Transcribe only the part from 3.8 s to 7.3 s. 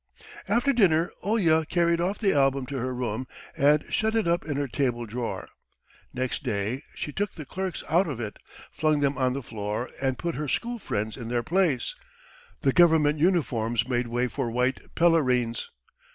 shut it up in her table drawer. Next day she